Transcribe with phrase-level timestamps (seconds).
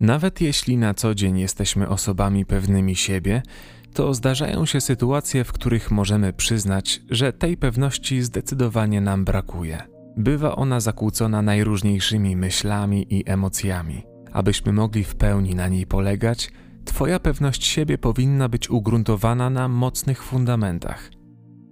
[0.00, 3.42] Nawet jeśli na co dzień jesteśmy osobami pewnymi siebie,
[3.94, 9.82] to zdarzają się sytuacje, w których możemy przyznać, że tej pewności zdecydowanie nam brakuje.
[10.16, 14.02] Bywa ona zakłócona najróżniejszymi myślami i emocjami.
[14.32, 16.50] Abyśmy mogli w pełni na niej polegać,
[16.86, 21.10] Twoja pewność siebie powinna być ugruntowana na mocnych fundamentach.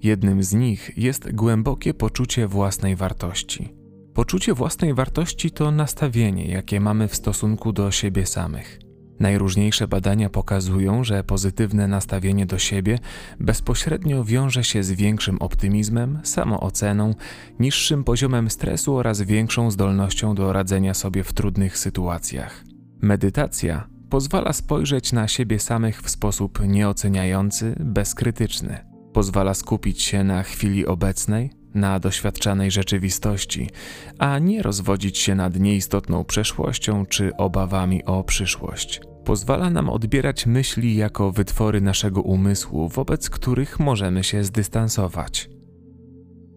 [0.03, 3.84] Jednym z nich jest głębokie poczucie własnej wartości.
[4.15, 8.79] Poczucie własnej wartości to nastawienie, jakie mamy w stosunku do siebie samych.
[9.21, 12.99] Najróżniejsze badania pokazują, że pozytywne nastawienie do siebie
[13.41, 17.15] bezpośrednio wiąże się z większym optymizmem, samooceną,
[17.59, 22.65] niższym poziomem stresu oraz większą zdolnością do radzenia sobie w trudnych sytuacjach.
[23.03, 28.79] Medytacja pozwala spojrzeć na siebie samych w sposób nieoceniający, bezkrytyczny.
[29.13, 33.71] Pozwala skupić się na chwili obecnej, na doświadczanej rzeczywistości,
[34.19, 39.01] a nie rozwodzić się nad nieistotną przeszłością czy obawami o przyszłość.
[39.25, 45.49] Pozwala nam odbierać myśli jako wytwory naszego umysłu, wobec których możemy się zdystansować.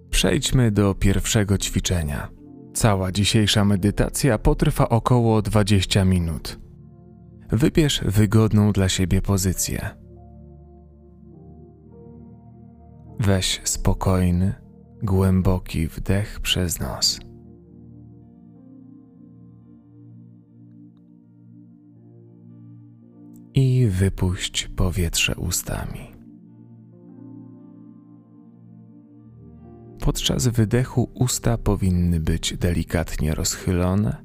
[0.10, 2.28] Przejdźmy do pierwszego ćwiczenia.
[2.74, 6.60] Cała dzisiejsza medytacja potrwa około 20 minut.
[7.52, 9.90] Wybierz wygodną dla siebie pozycję.
[13.20, 14.54] Weź spokojny,
[15.04, 17.20] głęboki wdech przez nos.
[23.54, 26.18] I wypuść powietrze ustami.
[30.00, 34.18] Podczas wydechu usta powinny być delikatnie rozchylone,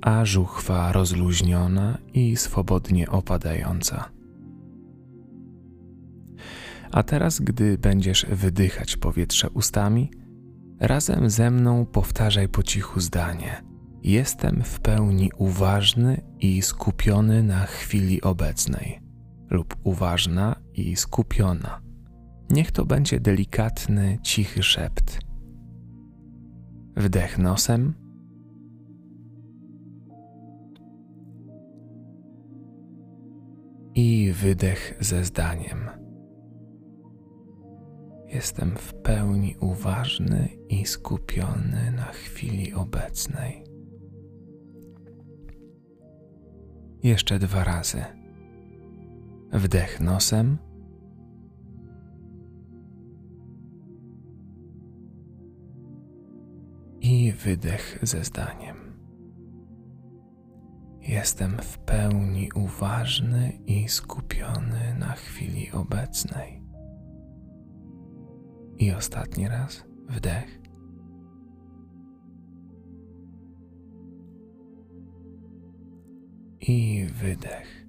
[0.00, 4.17] a żuchwa rozluźniona i swobodnie opadająca.
[6.92, 10.10] A teraz, gdy będziesz wydychać powietrze ustami,
[10.80, 13.62] razem ze mną powtarzaj po cichu zdanie:
[14.02, 19.00] Jestem w pełni uważny i skupiony na chwili obecnej,
[19.50, 21.80] lub uważna i skupiona.
[22.50, 25.18] Niech to będzie delikatny, cichy szept.
[26.96, 27.94] Wdech nosem.
[33.94, 36.07] I wydech ze zdaniem.
[38.28, 43.64] Jestem w pełni uważny i skupiony na chwili obecnej.
[47.02, 48.04] Jeszcze dwa razy.
[49.52, 50.58] Wdech nosem.
[57.00, 58.76] I wydech ze zdaniem.
[61.00, 66.57] Jestem w pełni uważny i skupiony na chwili obecnej.
[68.78, 70.58] I ostatni raz wdech.
[76.60, 77.86] I wydech.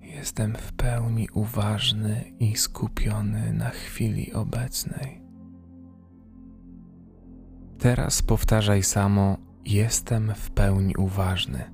[0.00, 5.22] Jestem w pełni uważny i skupiony na chwili obecnej.
[7.78, 11.64] Teraz powtarzaj samo: Jestem w pełni uważny.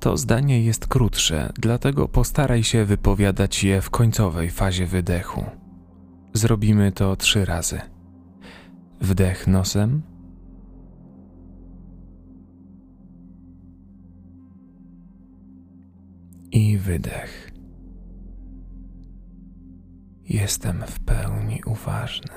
[0.00, 5.44] To zdanie jest krótsze, dlatego postaraj się wypowiadać je w końcowej fazie wydechu.
[6.34, 7.80] Zrobimy to trzy razy.
[9.00, 10.02] Wdech nosem.
[16.52, 17.50] I wydech.
[20.24, 22.34] Jestem w pełni uważny.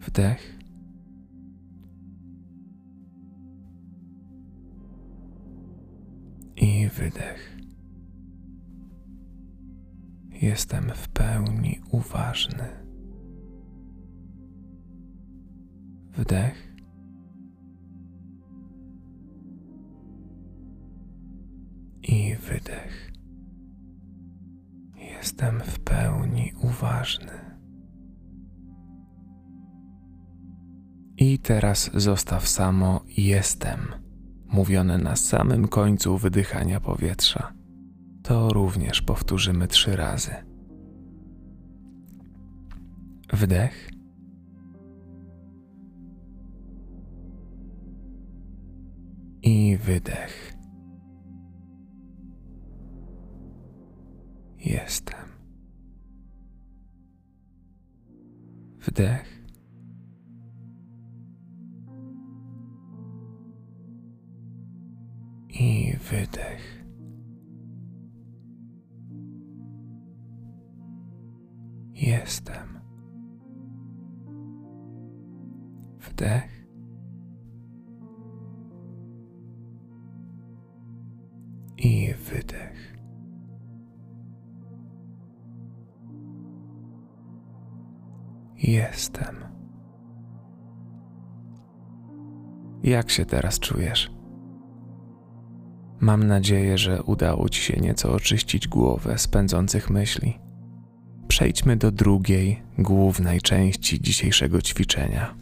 [0.00, 0.58] Wdech.
[6.56, 7.57] I wydech.
[10.42, 12.68] Jestem w pełni uważny.
[16.12, 16.74] Wdech.
[22.02, 23.12] I wydech.
[24.96, 27.58] Jestem w pełni uważny.
[31.16, 33.80] I teraz zostaw samo jestem,
[34.46, 37.57] mówione na samym końcu wydychania powietrza
[38.28, 40.34] to również powtórzymy trzy razy.
[43.32, 43.90] Wdech.
[49.42, 50.56] I wydech.
[54.58, 55.28] Jestem.
[58.80, 59.42] Wdech.
[65.48, 66.77] I wydech.
[71.98, 72.80] jestem.
[75.98, 76.58] Wdech.
[81.78, 82.98] I wydech.
[88.56, 89.36] Jestem.
[92.82, 94.10] Jak się teraz czujesz?
[96.00, 100.47] Mam nadzieję, że udało Ci się nieco oczyścić głowę z pędzących myśli.
[101.28, 105.34] Przejdźmy do drugiej, głównej części dzisiejszego ćwiczenia.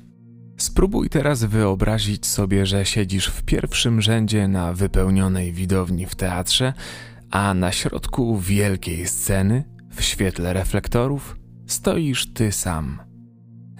[0.57, 6.73] Spróbuj teraz wyobrazić sobie, że siedzisz w pierwszym rzędzie na wypełnionej widowni w teatrze,
[7.31, 11.37] a na środku wielkiej sceny, w świetle reflektorów,
[11.67, 12.99] stoisz ty sam.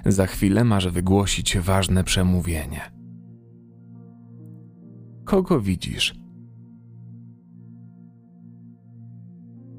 [0.07, 2.81] Za chwilę masz wygłosić ważne przemówienie.
[5.25, 6.15] Kogo widzisz?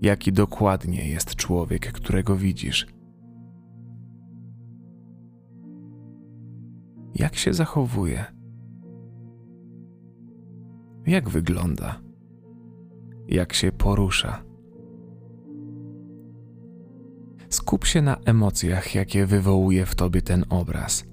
[0.02, 2.88] Jaki dokładnie jest człowiek, którego widzisz?
[7.16, 8.26] Jak się zachowuje?
[11.08, 12.02] Jak wygląda?
[13.28, 14.44] Jak się porusza?
[17.50, 21.04] Skup się na emocjach, jakie wywołuje w tobie ten obraz.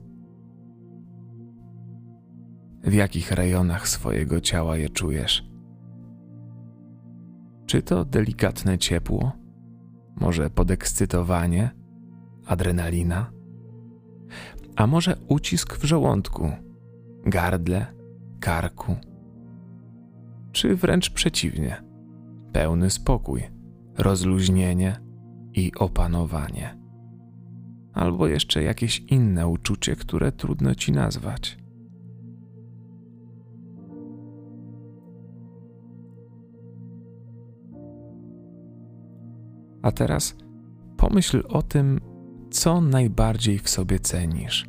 [2.83, 5.54] W jakich rejonach swojego ciała je czujesz?
[7.67, 9.33] Czy to delikatne ciepło?
[10.17, 11.71] Może podekscytowanie?
[12.47, 13.31] Adrenalina?
[14.77, 16.51] A może ucisk w żołądku,
[17.27, 17.87] gardle,
[18.41, 18.97] karku?
[20.53, 21.83] Czy wręcz przeciwnie,
[22.53, 23.43] pełny spokój,
[23.99, 25.01] rozluźnienie
[25.53, 26.79] i opanowanie?
[27.93, 31.64] Albo jeszcze jakieś inne uczucie, które trudno ci nazwać?
[39.85, 40.37] A teraz
[40.97, 42.01] pomyśl o tym,
[42.51, 44.69] co najbardziej w sobie cenisz.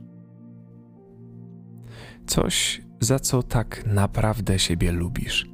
[2.28, 5.50] Coś, za co tak naprawdę siebie lubisz.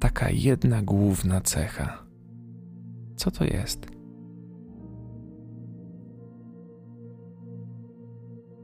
[0.00, 2.06] Taka jedna główna cecha.
[3.16, 3.86] Co to jest?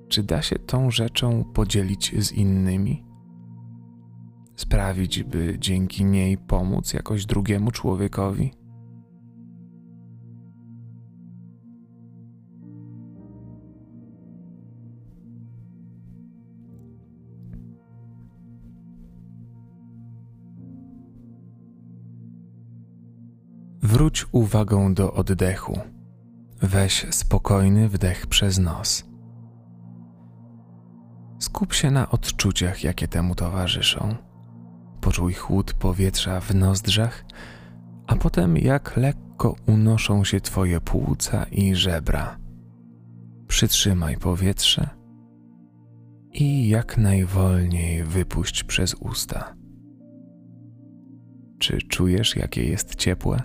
[0.08, 3.07] Czy da się tą rzeczą podzielić z innymi?
[4.69, 8.53] Sprawić, by dzięki niej pomóc jakoś drugiemu człowiekowi?
[23.82, 25.79] Wróć uwagą do oddechu.
[26.62, 29.05] Weź spokojny wdech przez nos.
[31.38, 34.27] Skup się na odczuciach, jakie temu towarzyszą.
[35.00, 37.24] Poczuj chłód powietrza w nozdrzach,
[38.06, 42.38] a potem jak lekko unoszą się twoje płuca i żebra.
[43.46, 44.88] Przytrzymaj powietrze
[46.32, 49.54] i jak najwolniej wypuść przez usta.
[51.58, 53.42] Czy czujesz, jakie jest ciepłe?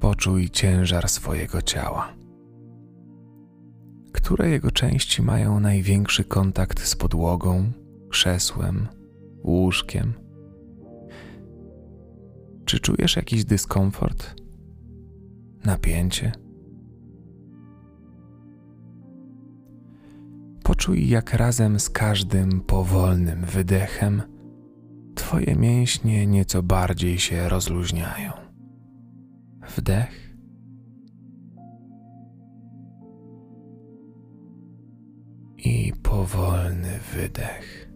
[0.00, 2.25] Poczuj ciężar swojego ciała
[4.26, 7.72] które jego części mają największy kontakt z podłogą,
[8.08, 8.88] krzesłem,
[9.44, 10.12] łóżkiem.
[12.64, 14.34] Czy czujesz jakiś dyskomfort?
[15.64, 16.32] Napięcie?
[20.62, 24.22] Poczuj, jak razem z każdym powolnym wydechem
[25.14, 28.32] Twoje mięśnie nieco bardziej się rozluźniają.
[29.76, 30.25] Wdech
[36.06, 37.88] powolny wydech.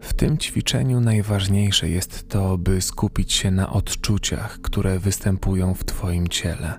[0.00, 6.28] W tym ćwiczeniu najważniejsze jest to, by skupić się na odczuciach, które występują w Twoim
[6.28, 6.78] ciele.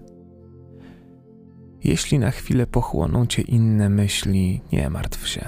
[1.84, 5.48] Jeśli na chwilę pochłoną Cię inne myśli, nie martw się.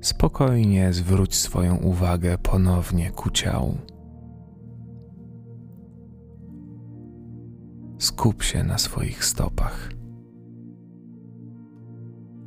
[0.00, 3.95] Spokojnie zwróć swoją uwagę ponownie ku ciału.
[8.16, 9.90] Skup się na swoich stopach.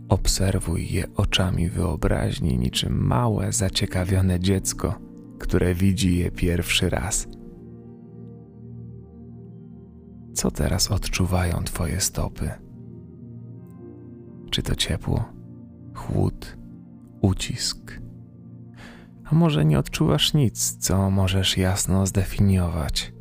[0.09, 4.99] Obserwuj je oczami wyobraźni, niczym małe, zaciekawione dziecko,
[5.39, 7.27] które widzi je pierwszy raz.
[10.33, 12.51] Co teraz odczuwają Twoje stopy?
[14.51, 15.25] Czy to ciepło,
[15.95, 16.57] chłód,
[17.21, 18.01] ucisk?
[19.25, 23.18] A może nie odczuwasz nic, co możesz jasno zdefiniować?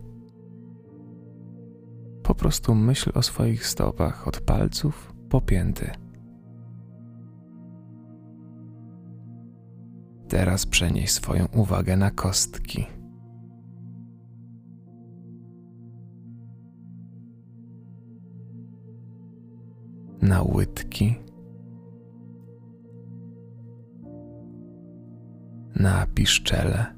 [2.29, 5.91] po prostu myśl o swoich stopach od palców po pięty.
[10.29, 12.87] Teraz przenieś swoją uwagę na kostki.
[20.23, 21.17] Na łydki,
[25.77, 26.98] na piszczele.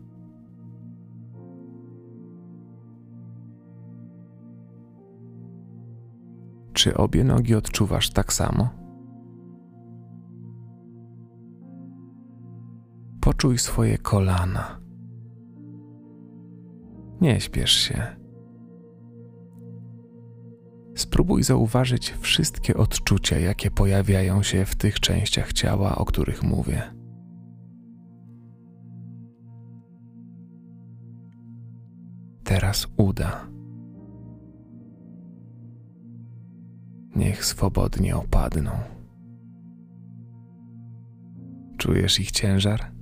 [6.80, 8.68] Czy obie nogi odczuwasz tak samo?
[13.20, 14.80] Poczuj swoje kolana.
[17.20, 18.16] Nie śpiesz się.
[20.94, 26.82] Spróbuj zauważyć wszystkie odczucia, jakie pojawiają się w tych częściach ciała, o których mówię.
[32.44, 33.59] Teraz uda.
[37.20, 38.70] Niech swobodnie opadną.
[41.78, 42.92] Czujesz ich ciężar?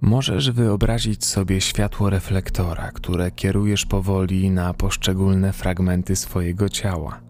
[0.00, 7.20] Możesz wyobrazić sobie światło reflektora, które kierujesz powoli na poszczególne fragmenty swojego ciała.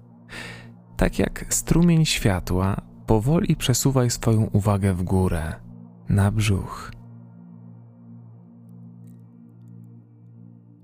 [0.97, 2.77] Tak jak strumień światła,
[3.07, 5.53] powoli przesuwaj swoją uwagę w górę,
[6.09, 6.93] na brzuch.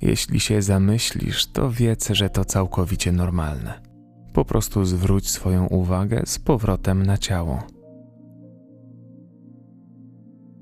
[0.02, 3.80] Jeśli się zamyślisz, to wiedz, że to całkowicie normalne.
[4.32, 7.62] Po prostu zwróć swoją uwagę z powrotem na ciało.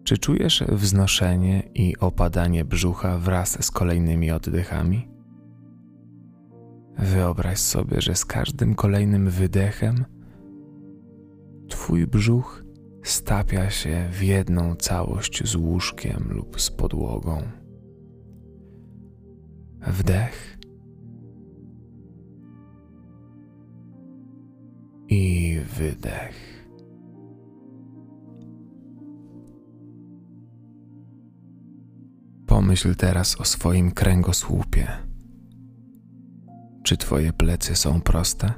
[0.04, 5.08] Czy czujesz wznoszenie i opadanie brzucha wraz z kolejnymi oddechami?
[6.98, 10.04] Wyobraź sobie, że z każdym kolejnym wydechem
[11.68, 12.64] Twój brzuch
[13.02, 17.59] stapia się w jedną całość z łóżkiem lub z podłogą.
[19.86, 20.58] Wdech
[25.08, 26.66] i wydech.
[32.46, 34.88] Pomyśl teraz o swoim kręgosłupie.
[36.82, 38.52] Czy twoje plecy są proste?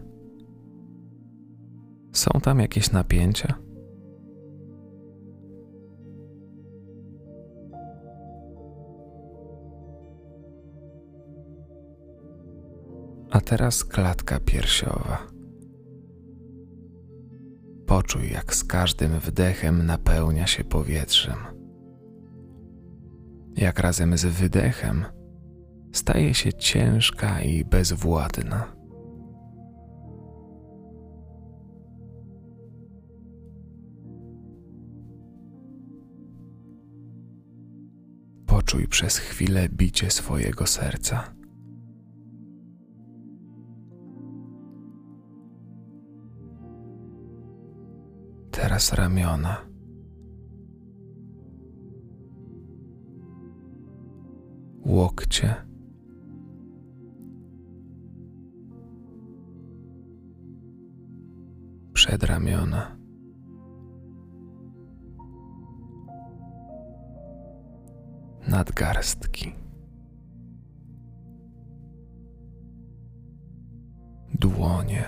[2.12, 3.54] Są tam jakieś napięcia?
[13.52, 15.18] Teraz klatka piersiowa.
[17.86, 21.36] Poczuj, jak z każdym wdechem napełnia się powietrzem
[23.56, 25.04] jak razem z wydechem
[25.92, 28.76] staje się ciężka i bezwładna.
[38.46, 41.41] Poczuj przez chwilę bicie swojego serca.
[48.62, 49.56] Teraz ramiona.
[54.86, 55.54] łokcie.
[61.92, 62.96] Przedramiona.
[68.48, 69.52] Nadgarstki.
[74.40, 75.04] Dłonie.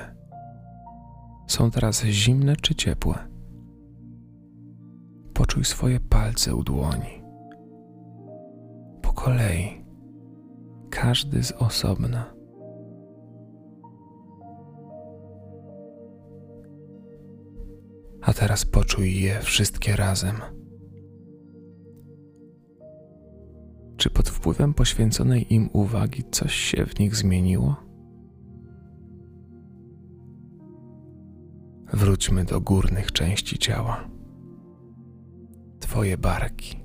[1.46, 3.33] Są teraz zimne czy ciepłe?
[5.54, 7.23] Poczuj swoje palce u dłoni
[9.14, 9.84] kolei,
[10.90, 12.34] każdy z osobna.
[18.23, 20.37] A teraz poczuj je wszystkie razem.
[23.96, 27.76] Czy pod wpływem poświęconej im uwagi coś się w nich zmieniło?
[31.92, 34.14] Wróćmy do górnych części ciała.
[35.94, 36.76] Twoje barki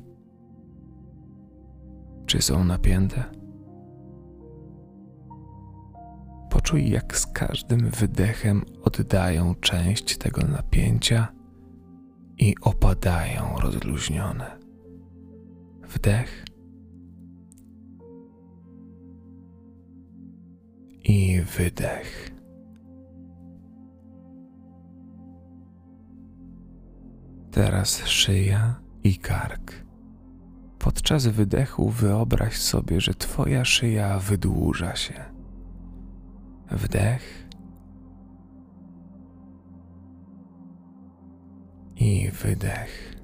[2.26, 3.24] czy są napięte.
[6.50, 11.28] Poczuj, jak z każdym wydechem oddają część tego napięcia
[12.38, 14.60] i opadają rozluźnione.
[15.84, 16.46] Wdech
[21.04, 22.32] i wydech.
[27.52, 29.86] Teraz szyja i kark.
[30.80, 35.26] Podczas wydechu wyobraź sobie, że Twoja szyja wydłuża się.
[36.72, 37.50] Wdech
[41.96, 43.16] i wydech.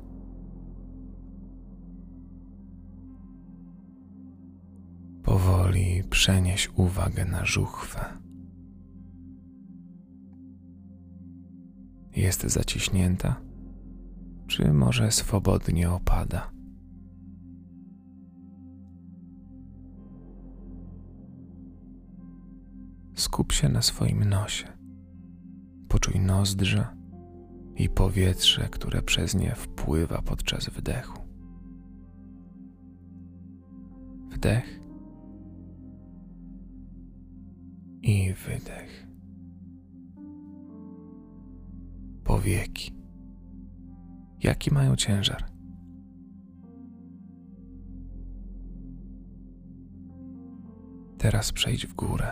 [5.24, 8.06] Powoli przenieś uwagę na żuchwę.
[12.16, 13.45] Jest zaciśnięta,
[14.56, 16.52] czy może swobodnie opada?
[23.16, 24.68] Skup się na swoim nosie.
[25.88, 26.96] Poczuj nozdrza
[27.76, 31.22] i powietrze, które przez nie wpływa podczas wdechu.
[34.30, 34.80] Wdech
[38.02, 39.08] i wydech.
[42.24, 42.95] Powieki.
[44.46, 45.46] Jaki mają ciężar?
[51.18, 52.32] Teraz przejdź w górę,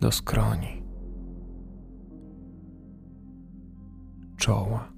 [0.00, 0.82] do skroni,
[4.36, 4.92] czoła.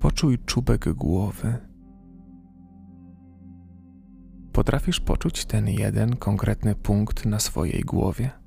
[0.00, 1.58] Poczuj czubek głowy.
[4.52, 8.39] Potrafisz poczuć ten jeden konkretny punkt na swojej głowie?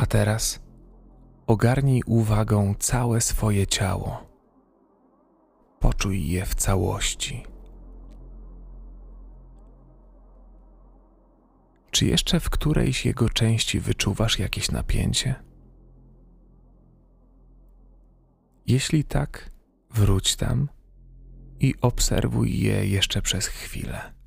[0.00, 0.60] A teraz
[1.46, 4.26] ogarnij uwagą całe swoje ciało.
[5.80, 7.42] Poczuj je w całości.
[11.90, 15.34] Czy jeszcze w którejś jego części wyczuwasz jakieś napięcie?
[18.66, 19.50] Jeśli tak,
[19.90, 20.68] wróć tam
[21.60, 24.19] i obserwuj je jeszcze przez chwilę.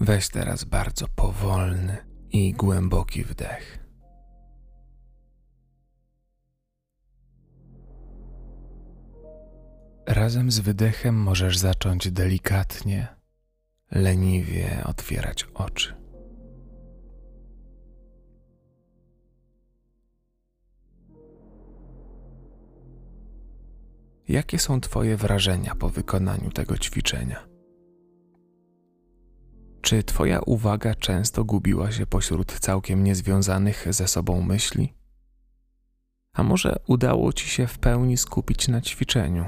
[0.00, 1.96] Weź teraz bardzo powolny
[2.30, 3.78] i głęboki wdech.
[10.06, 13.06] Razem z wydechem możesz zacząć delikatnie,
[13.90, 15.94] leniwie otwierać oczy.
[24.28, 27.57] Jakie są Twoje wrażenia po wykonaniu tego ćwiczenia?
[29.80, 34.94] Czy Twoja uwaga często gubiła się pośród całkiem niezwiązanych ze sobą myśli?
[36.32, 39.44] A może udało Ci się w pełni skupić na ćwiczeniu?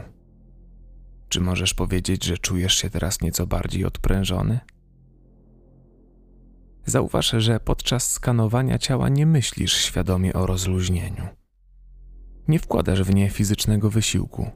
[1.29, 4.61] Czy możesz powiedzieć, że czujesz się teraz nieco bardziej odprężony?
[6.87, 11.29] Zauważ, że podczas skanowania ciała nie myślisz świadomie o rozluźnieniu.
[12.49, 14.51] Nie wkładasz w nie fizycznego wysiłku.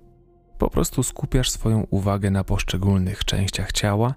[0.58, 4.14] Po prostu skupiasz swoją uwagę na poszczególnych częściach ciała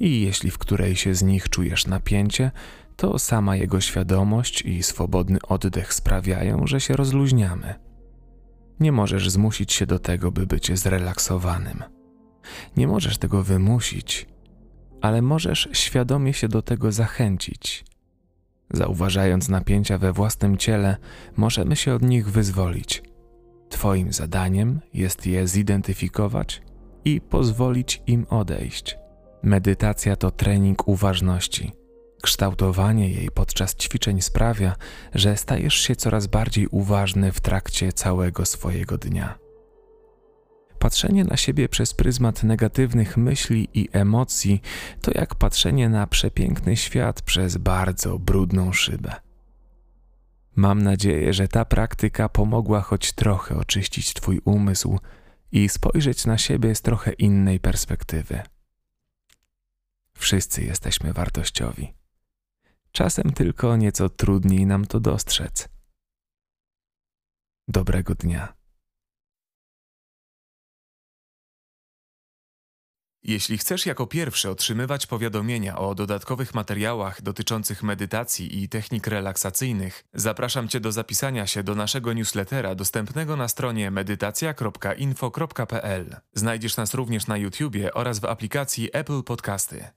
[0.00, 2.50] i jeśli w którejś z nich czujesz napięcie,
[2.96, 7.74] to sama jego świadomość i swobodny oddech sprawiają, że się rozluźniamy.
[8.80, 11.84] Nie możesz zmusić się do tego, by być zrelaksowanym.
[12.76, 14.26] Nie możesz tego wymusić,
[15.00, 17.84] ale możesz świadomie się do tego zachęcić.
[18.70, 20.96] Zauważając napięcia we własnym ciele,
[21.36, 23.02] możemy się od nich wyzwolić.
[23.68, 26.62] Twoim zadaniem jest je zidentyfikować
[27.04, 28.98] i pozwolić im odejść.
[29.42, 31.72] Medytacja to trening uważności.
[32.22, 34.76] Kształtowanie jej podczas ćwiczeń sprawia,
[35.14, 39.38] że stajesz się coraz bardziej uważny w trakcie całego swojego dnia.
[40.78, 44.62] Patrzenie na siebie przez pryzmat negatywnych myśli i emocji
[45.00, 49.25] to jak patrzenie na przepiękny świat przez bardzo brudną szybę.
[50.56, 54.98] Mam nadzieję, że ta praktyka pomogła choć trochę oczyścić Twój umysł
[55.52, 58.42] i spojrzeć na siebie z trochę innej perspektywy.
[60.18, 61.94] Wszyscy jesteśmy wartościowi.
[62.92, 65.68] Czasem tylko nieco trudniej nam to dostrzec.
[67.68, 68.55] Dobrego dnia.
[73.28, 80.68] Jeśli chcesz jako pierwszy otrzymywać powiadomienia o dodatkowych materiałach dotyczących medytacji i technik relaksacyjnych, zapraszam
[80.68, 86.16] Cię do zapisania się do naszego newslettera dostępnego na stronie medytacja.info.pl.
[86.34, 89.88] Znajdziesz nas również na YouTubie oraz w aplikacji Apple Podcasty.